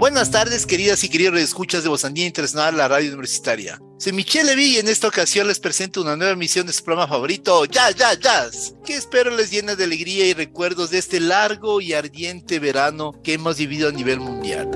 [0.00, 3.78] Buenas tardes, queridas y queridos escuchas de Bozandía Internacional, la radio universitaria.
[3.98, 7.06] Soy Michelle Levy y en esta ocasión les presento una nueva emisión de su programa
[7.06, 11.82] favorito, Jazz, Jazz, Jazz, que espero les llene de alegría y recuerdos de este largo
[11.82, 14.70] y ardiente verano que hemos vivido a nivel mundial.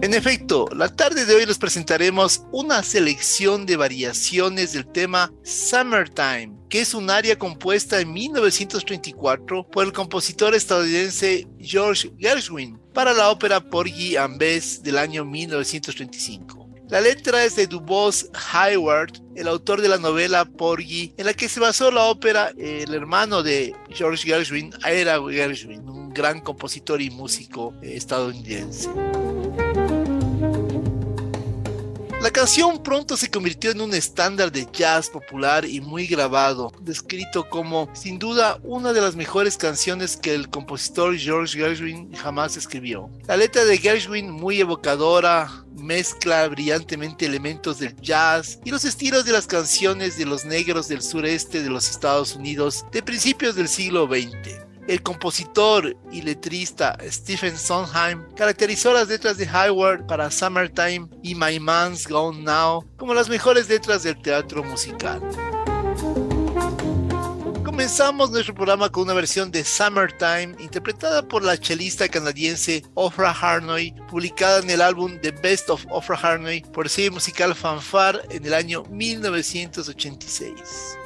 [0.00, 6.52] En efecto, la tarde de hoy les presentaremos una selección de variaciones del tema Summertime,
[6.68, 13.28] que es un área compuesta en 1934 por el compositor estadounidense George Gershwin para la
[13.30, 16.68] ópera Porgy and Bess del año 1935.
[16.88, 21.48] La letra es de Dubois Hayward, el autor de la novela Porgy, en la que
[21.48, 22.52] se basó la ópera.
[22.56, 28.88] El hermano de George Gershwin era Gershwin, un gran compositor y músico estadounidense.
[32.20, 37.48] La canción pronto se convirtió en un estándar de jazz popular y muy grabado, descrito
[37.48, 43.08] como sin duda una de las mejores canciones que el compositor George Gershwin jamás escribió.
[43.28, 49.32] La letra de Gershwin, muy evocadora, mezcla brillantemente elementos del jazz y los estilos de
[49.32, 54.08] las canciones de los negros del sureste de los Estados Unidos de principios del siglo
[54.08, 54.67] XX.
[54.88, 61.60] El compositor y letrista Stephen Sondheim caracterizó las letras de Hayward para Summertime y My
[61.60, 65.20] Man's Gone Now como las mejores letras del teatro musical.
[67.66, 73.92] Comenzamos nuestro programa con una versión de Summertime interpretada por la chelista canadiense Ofra Harnoy,
[74.08, 78.54] publicada en el álbum The Best of Ofra Harnoy por sello musical Fanfare en el
[78.54, 80.98] año 1986.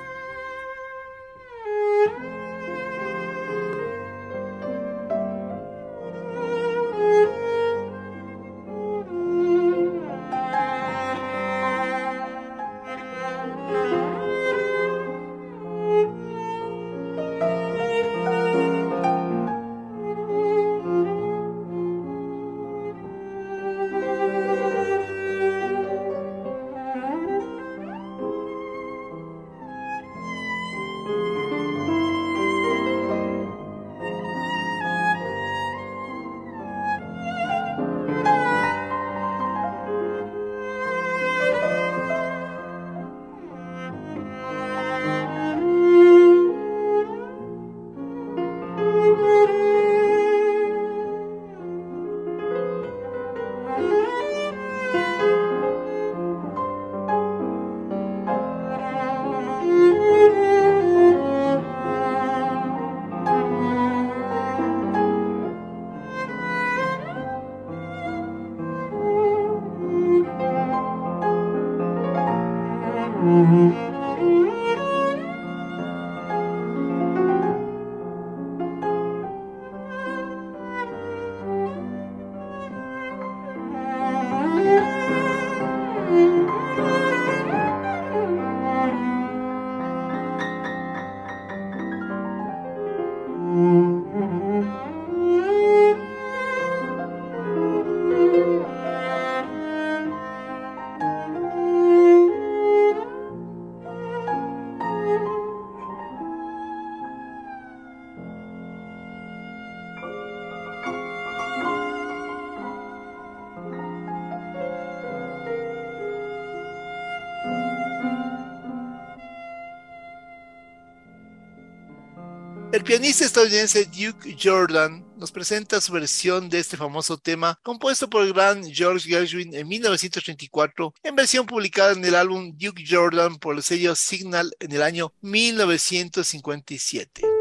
[122.72, 128.24] El pianista estadounidense Duke Jordan nos presenta su versión de este famoso tema, compuesto por
[128.24, 133.56] el gran George Gershwin en 1934, en versión publicada en el álbum Duke Jordan por
[133.56, 137.31] el sello Signal en el año 1957.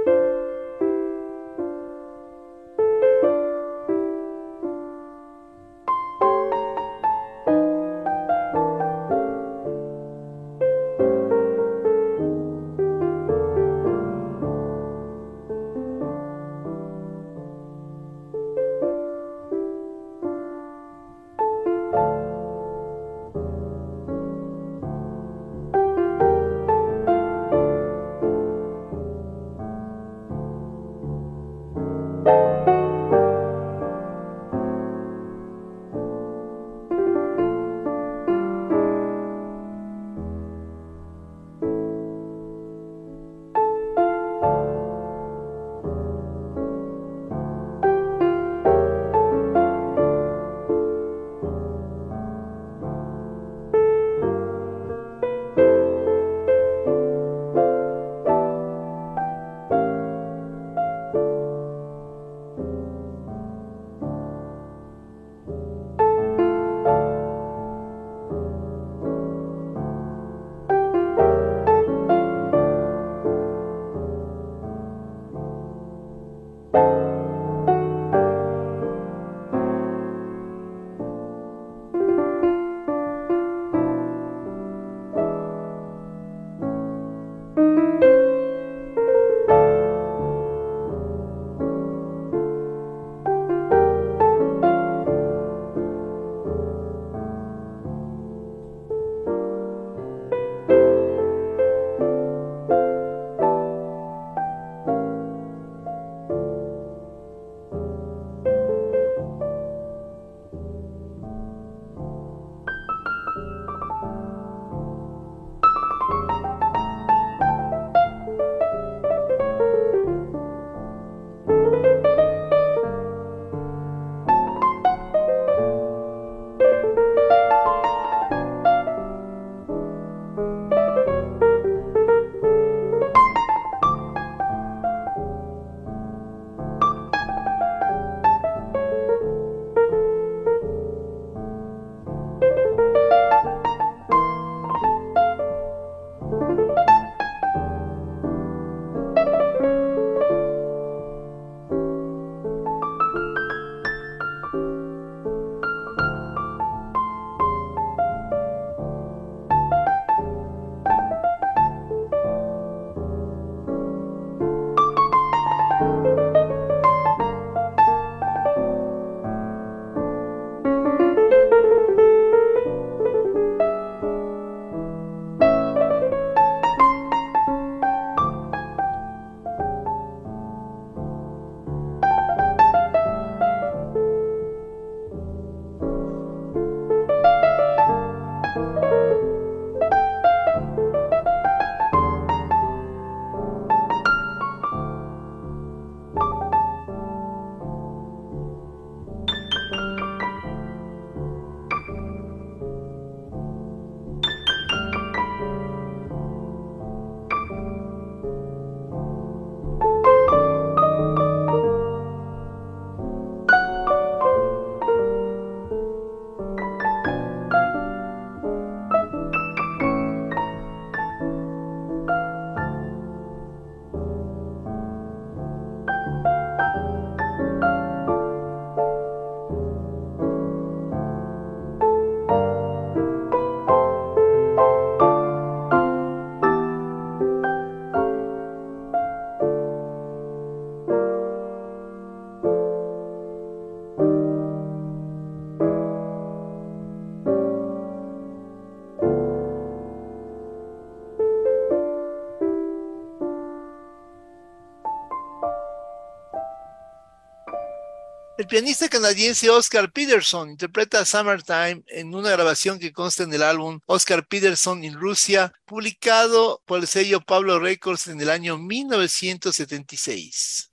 [258.51, 264.27] Pianista canadiense Oscar Peterson interpreta Summertime en una grabación que consta en el álbum Oscar
[264.27, 270.70] Peterson en Rusia, publicado por el sello Pablo Records en el año 1976.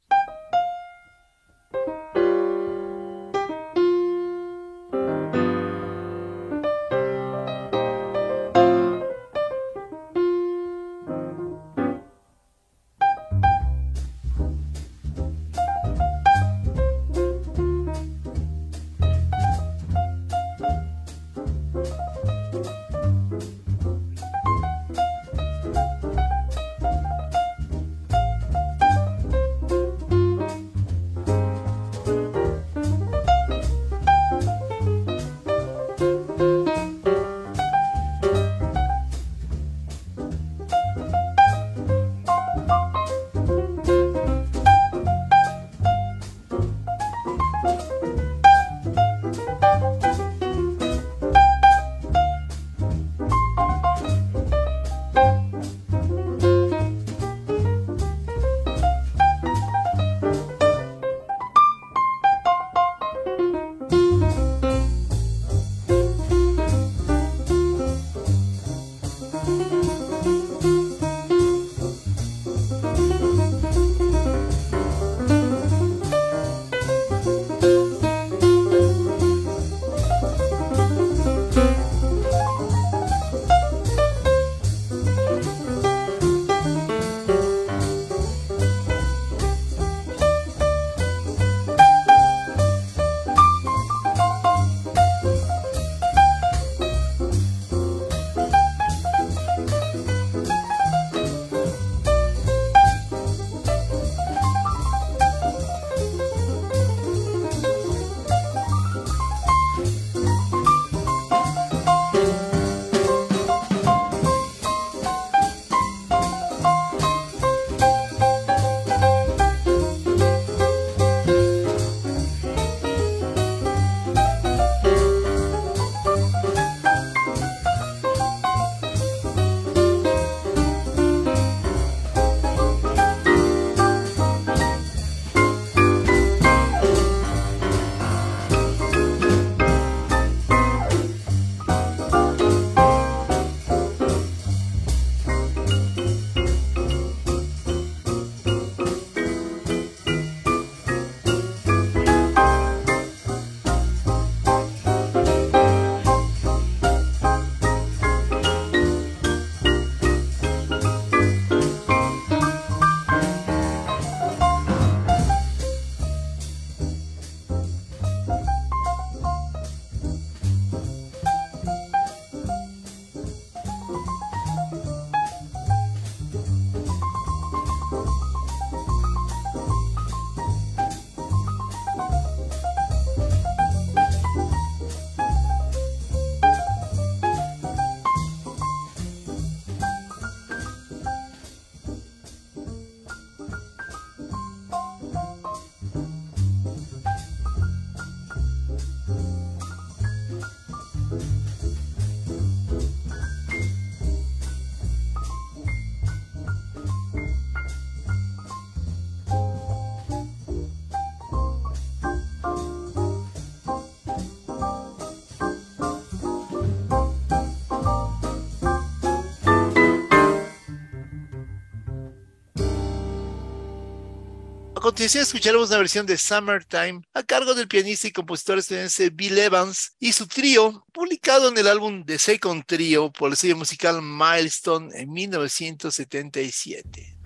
[224.98, 229.94] Continuación escucharemos una versión de Summertime a cargo del pianista y compositor estadounidense Bill Evans
[230.00, 234.88] y su trío, publicado en el álbum The Second Trio por el sello musical Milestone
[235.00, 237.16] en 1977.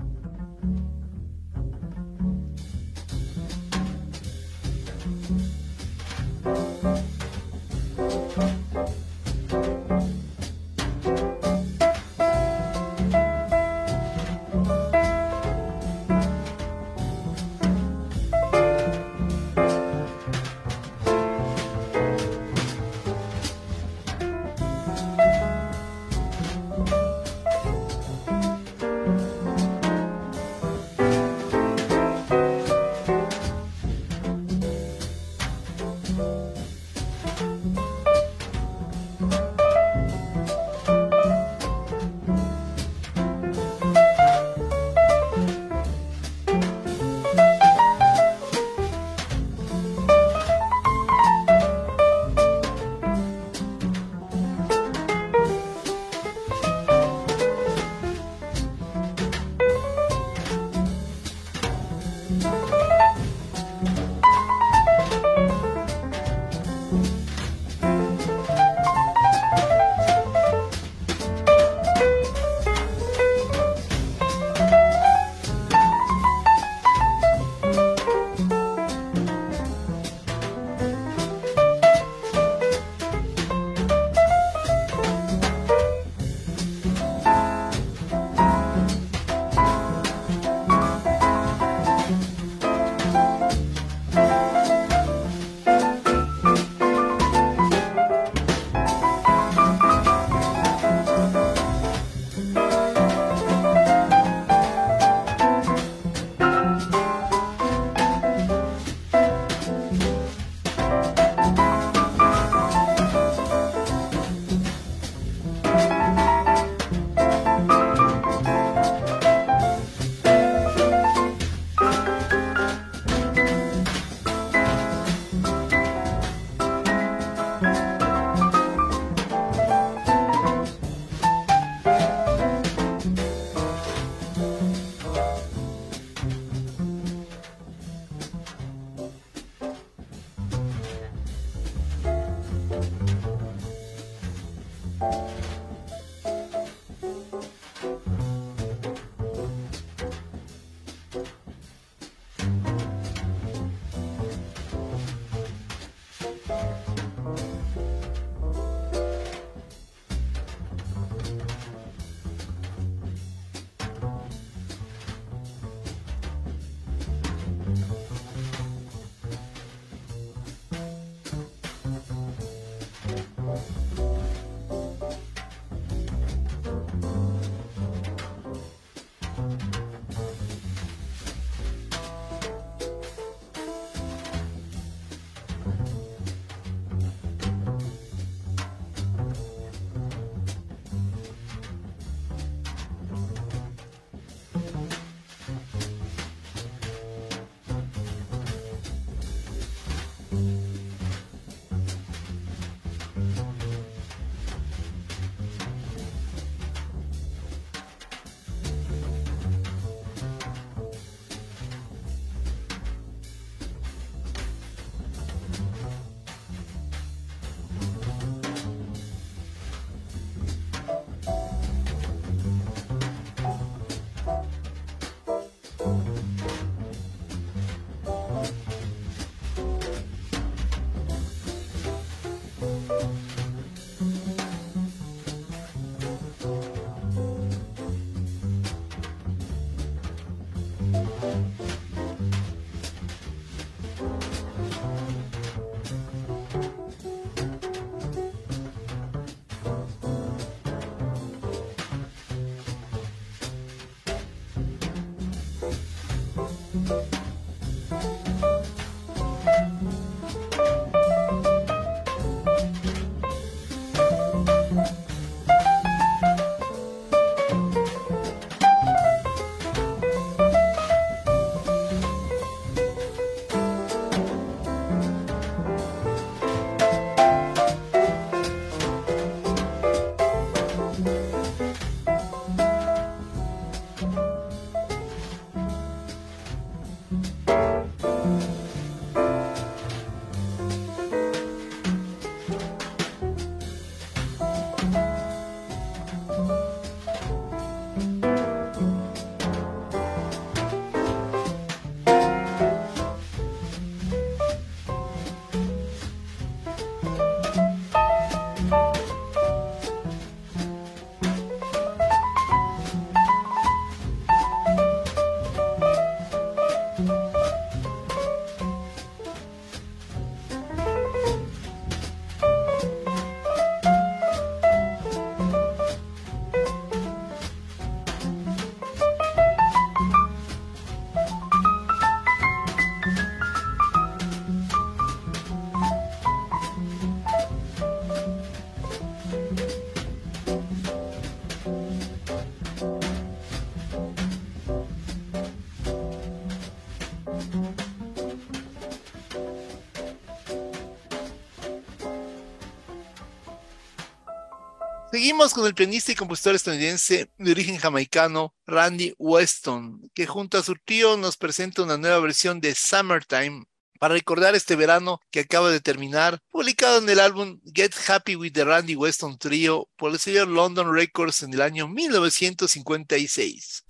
[355.22, 360.64] Seguimos con el pianista y compositor estadounidense de origen jamaicano Randy Weston, que junto a
[360.64, 363.62] su tío nos presenta una nueva versión de Summertime
[364.00, 368.50] para recordar este verano que acaba de terminar, publicado en el álbum Get Happy with
[368.50, 373.84] the Randy Weston Trio por el sello London Records en el año 1956.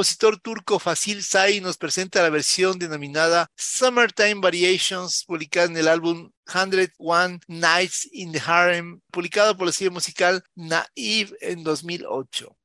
[0.00, 6.30] Compositor turco Fasil Say nos presenta la versión denominada Summertime Variations, publicada en el álbum
[6.46, 12.56] 101 Nights in the Harem, publicado por la serie musical Naive en 2008.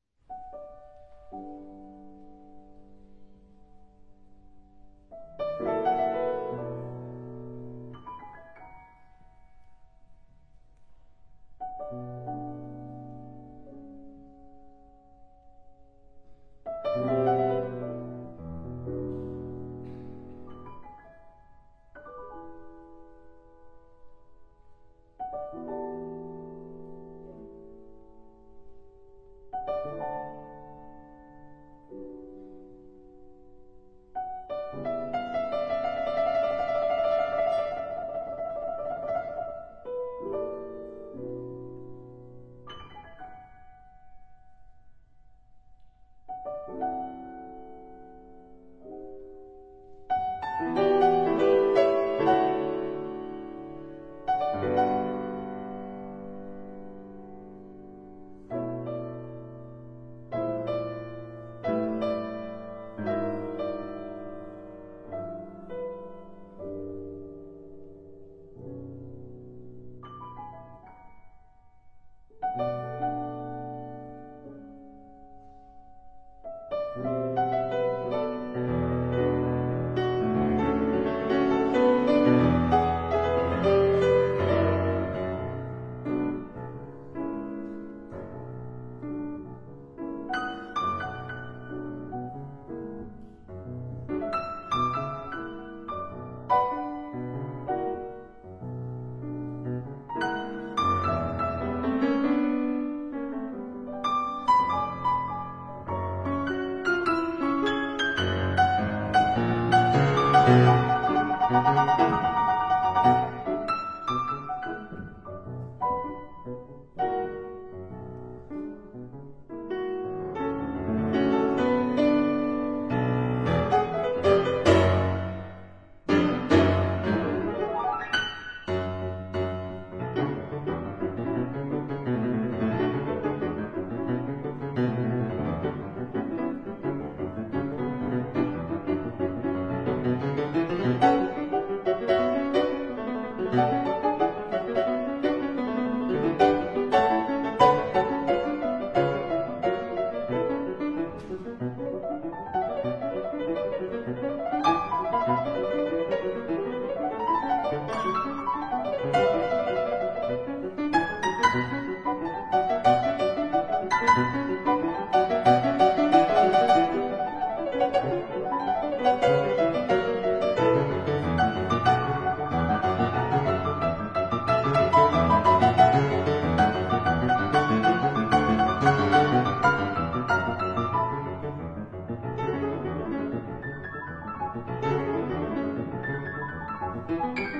[187.36, 187.54] Thank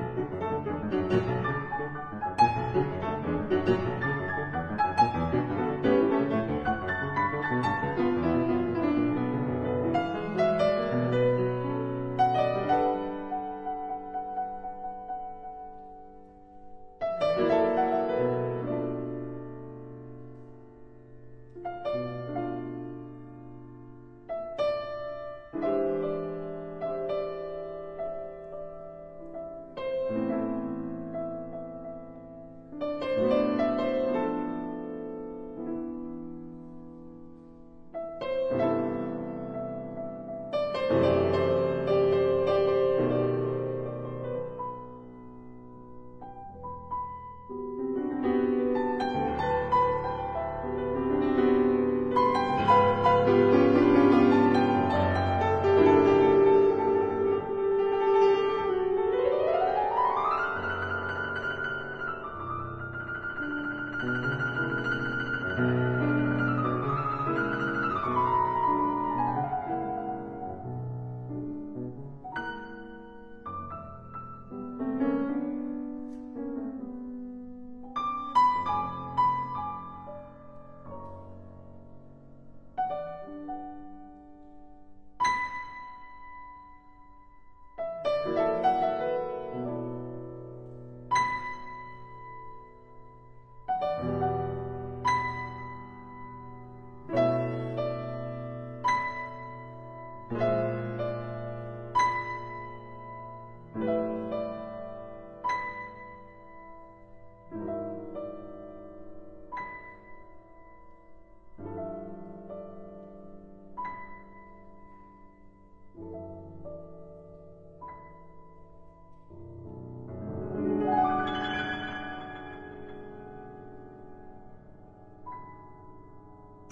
[0.00, 0.05] you.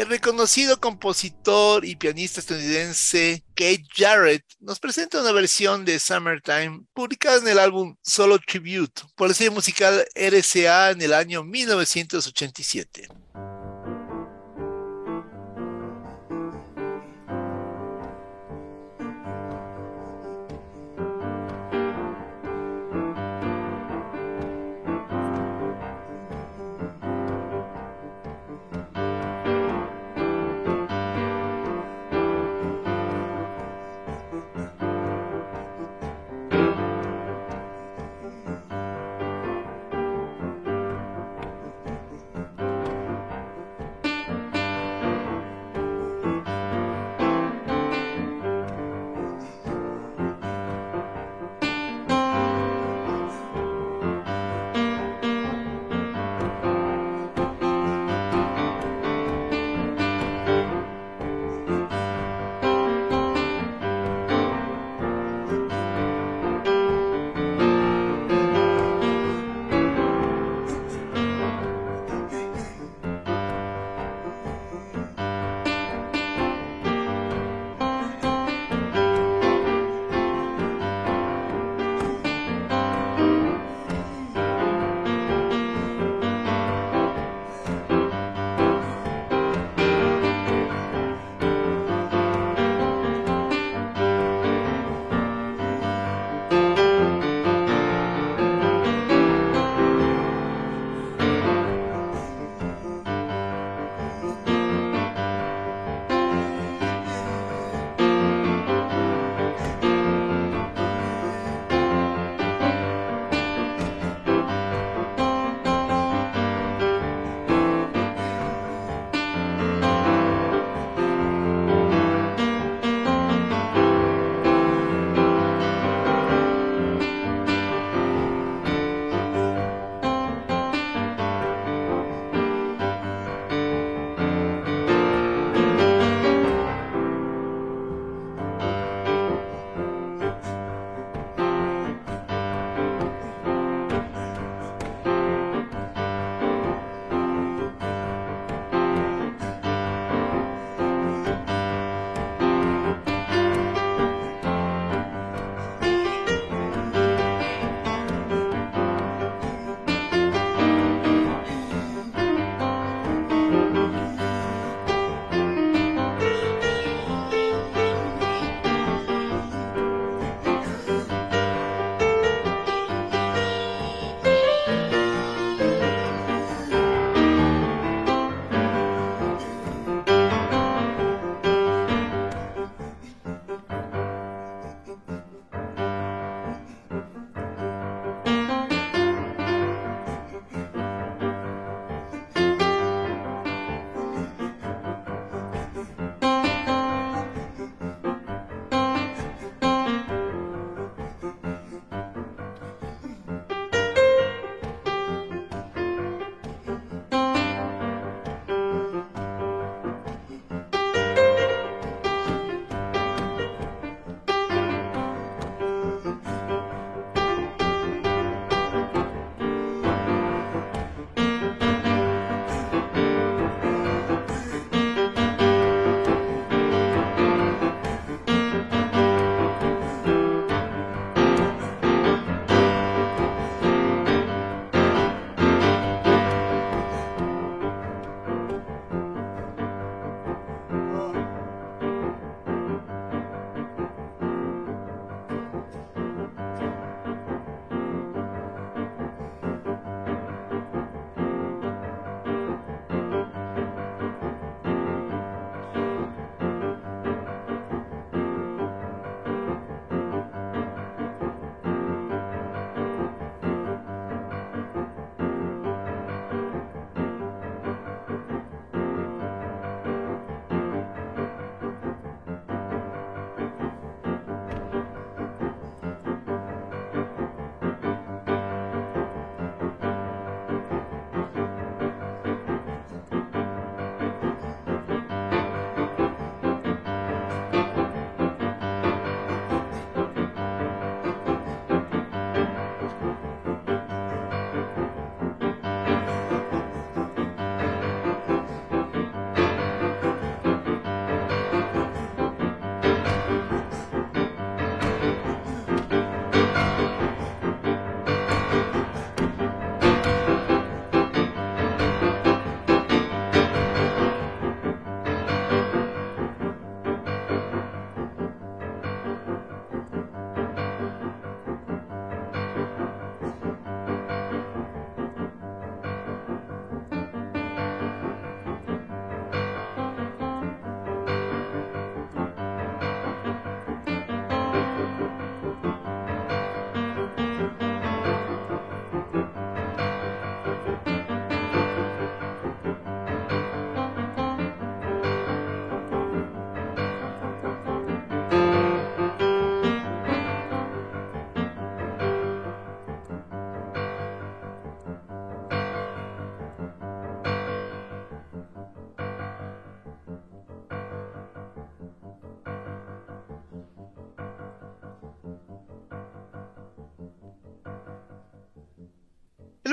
[0.04, 7.38] El reconocido compositor y pianista estadounidense Kate Jarrett nos presenta una versión de Summertime publicada
[7.38, 13.08] en el álbum Solo Tribute por el sello musical RCA en el año 1987.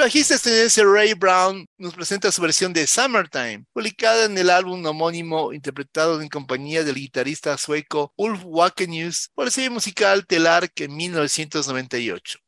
[0.02, 4.84] El bajista estadounidense Ray Brown nos presenta su versión de Summertime, publicada en el álbum
[4.84, 10.96] homónimo interpretado en compañía del guitarrista sueco Ulf Wakenius por el sello musical Telarc en
[10.96, 12.40] 1998.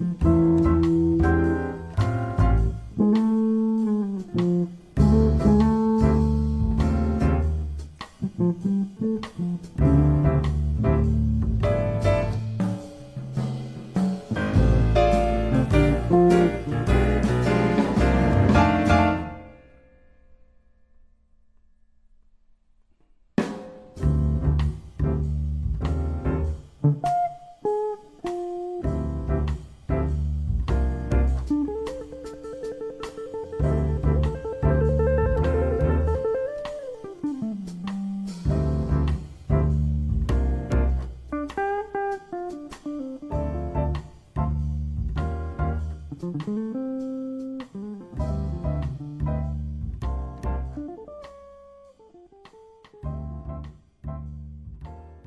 [0.00, 0.49] Mm-hmm.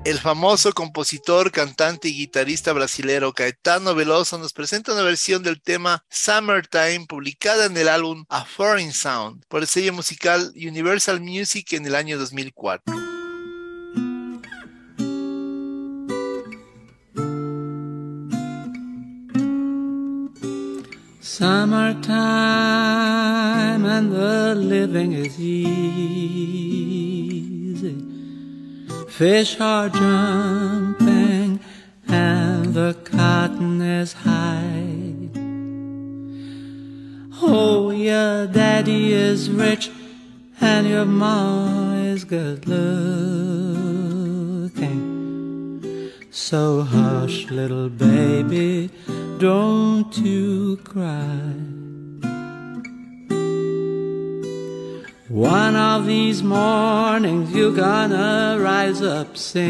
[0.04, 6.04] El famoso compositor, cantante y guitarrista brasilero Caetano Veloso nos presenta una versión del tema
[6.10, 11.86] Summertime publicada en el álbum A Foreign Sound por el sello musical Universal Music en
[11.86, 12.94] el año 2004.
[21.22, 22.12] Summertime
[23.86, 25.74] and the living is easy.
[29.18, 31.60] Fish are jumping
[32.08, 35.30] and the cotton is high.
[37.40, 39.88] Oh, your daddy is rich
[40.60, 42.90] and your ma is good looking.
[46.32, 48.90] So hush, little baby,
[49.38, 51.83] don't you cry.
[55.28, 59.64] One of these mornings you're gonna rise up singing.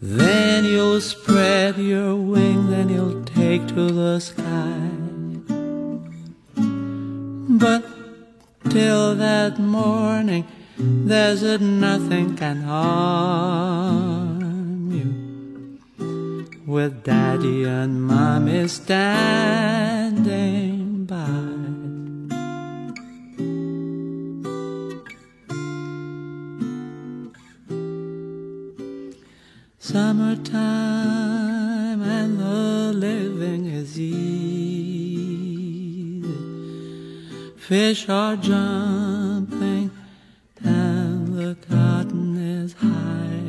[0.00, 4.88] Then you'll spread your wings and you'll take to the sky.
[6.56, 7.84] But
[8.70, 10.46] till that morning,
[10.78, 14.40] there's nothing can harm
[14.90, 15.78] you.
[16.66, 21.26] With daddy and mommy standing by.
[29.78, 30.62] Summertime
[32.02, 34.24] and the living is easy.
[37.58, 39.90] Fish are jumping
[40.62, 43.44] and the cotton is high.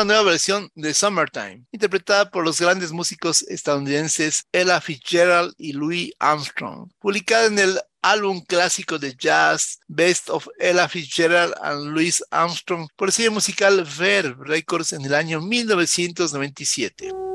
[0.00, 6.12] una nueva versión de Summertime, interpretada por los grandes músicos estadounidenses Ella Fitzgerald y Louis
[6.18, 12.88] Armstrong, publicada en el álbum clásico de jazz Best of Ella Fitzgerald and Louis Armstrong
[12.96, 17.29] por el sello musical Verve Records en el año 1997.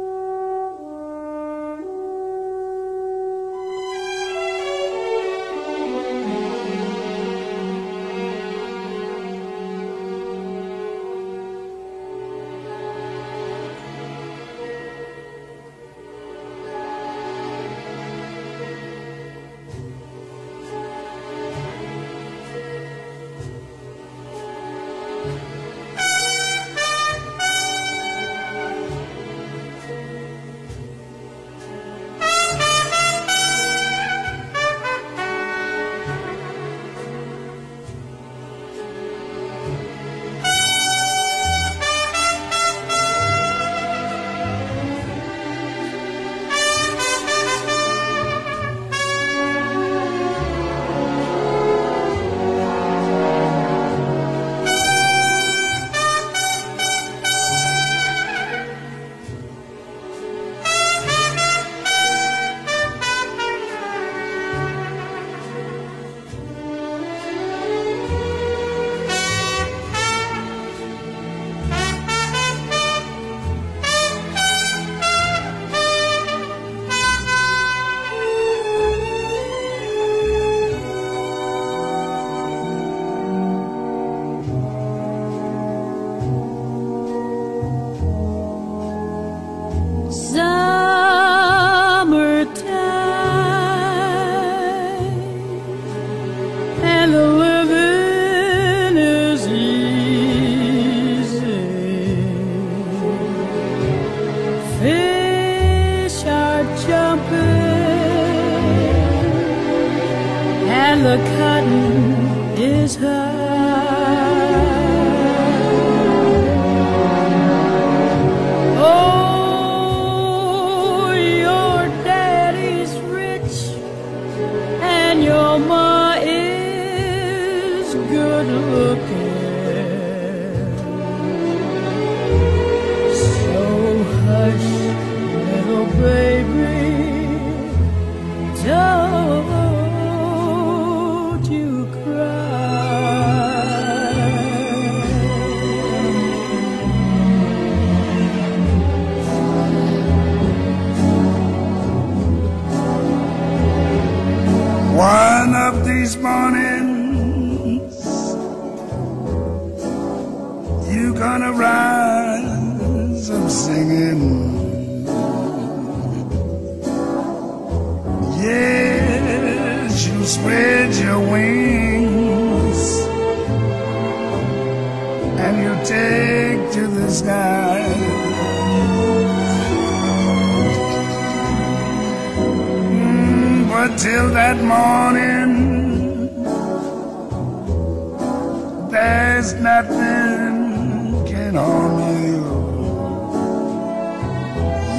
[189.46, 192.42] There's nothing can harm you.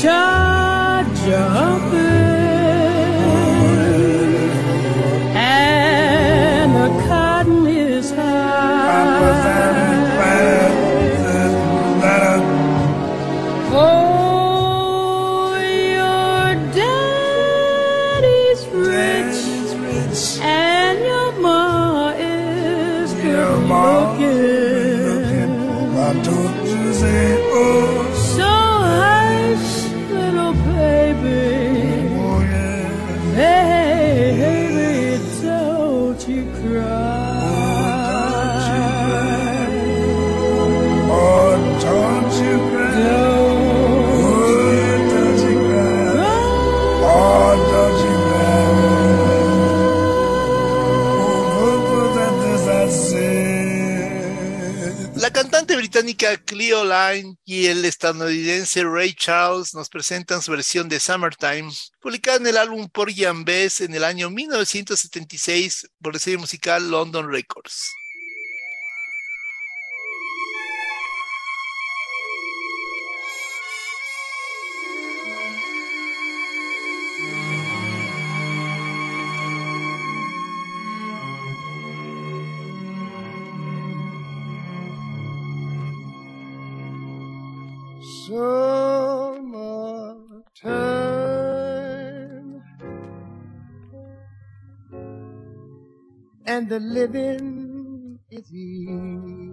[0.01, 0.40] show.
[56.01, 61.71] Británica Cleo Line y el estadounidense Ray Charles nos presentan su versión de Summertime,
[62.01, 66.91] publicada en el álbum Por Jan Bess en el año 1976 por el sello musical
[66.91, 68.00] London Records.
[88.31, 89.43] Summertime
[96.47, 99.51] and the living is easy.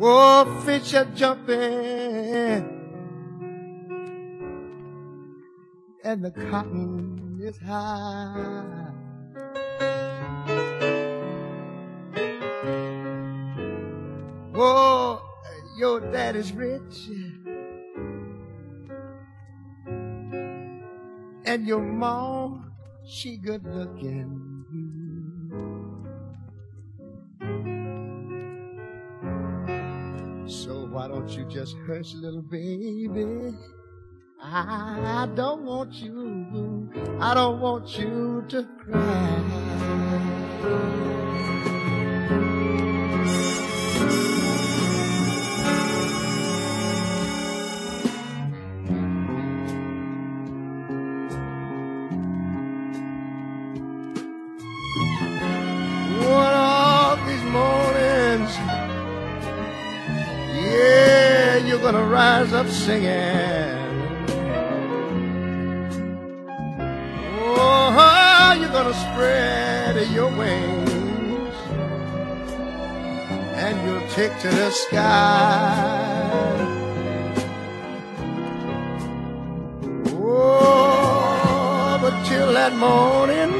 [0.00, 2.64] Oh, fish are jumping
[6.02, 8.83] and the cotton is high.
[15.94, 17.08] Your daddy's rich.
[21.46, 22.72] And your mom,
[23.06, 24.40] she good looking.
[30.46, 33.54] So why don't you just hush, little baby?
[34.42, 36.90] I don't want you,
[37.20, 39.44] I don't want you to cry.
[62.54, 63.10] Up singing.
[67.56, 71.56] Oh, you're gonna spread your wings
[73.64, 75.34] and you'll take to the sky.
[80.10, 83.52] Oh, but till that morning,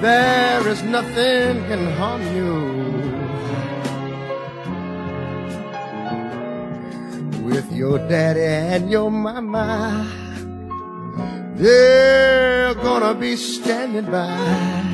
[0.00, 3.19] there is nothing can harm you.
[7.80, 10.06] Your daddy and your mama,
[11.56, 14.89] they're gonna be standing by.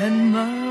[0.00, 0.69] and my.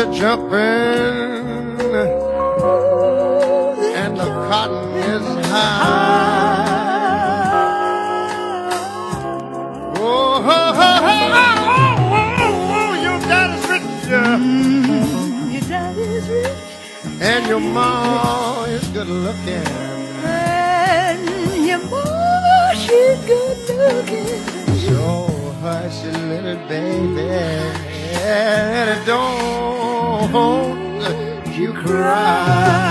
[0.00, 0.56] Are jumping
[4.00, 6.70] and the cotton is high.
[9.96, 11.92] Oh, ho, ho, ho, ho, oh,
[12.40, 15.50] oh, oh, your daddy's rich mm-hmm.
[15.50, 16.70] Your daddy's rich
[17.20, 19.66] and your mom is good looking.
[20.24, 21.28] and
[21.66, 24.44] your mama, she's good looking.
[24.78, 25.28] So
[25.60, 27.28] hush, little baby,
[28.22, 29.79] and it don't
[31.56, 32.89] you cry.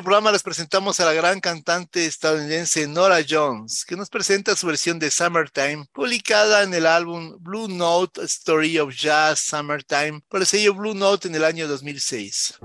[0.00, 4.66] Nuestro programa, les presentamos a la gran cantante estadounidense Nora Jones, que nos presenta su
[4.66, 10.46] versión de Summertime, publicada en el álbum Blue Note Story of Jazz Summertime por el
[10.46, 12.60] sello Blue Note en el año 2006.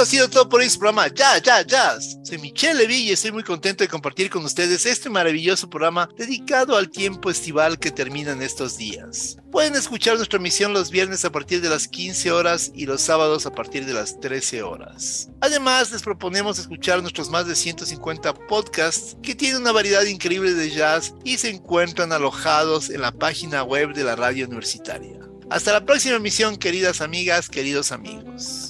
[0.00, 2.16] Ha sido todo por este programa Ya, Ya, Jazz.
[2.22, 6.74] Soy Michelle Levy y estoy muy contento de compartir con ustedes este maravilloso programa dedicado
[6.74, 9.36] al tiempo estival que termina en estos días.
[9.52, 13.44] Pueden escuchar nuestra emisión los viernes a partir de las 15 horas y los sábados
[13.44, 15.28] a partir de las 13 horas.
[15.42, 20.70] Además, les proponemos escuchar nuestros más de 150 podcasts que tienen una variedad increíble de
[20.70, 25.18] jazz y se encuentran alojados en la página web de la radio universitaria.
[25.50, 28.69] Hasta la próxima emisión, queridas amigas, queridos amigos.